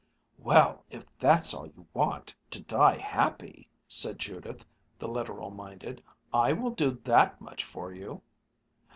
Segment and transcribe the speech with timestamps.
[0.39, 4.65] "Well, if that's all you want, to die happy," said Judith,
[4.97, 6.01] the literal minded,
[6.33, 8.23] "I will do that much for you!"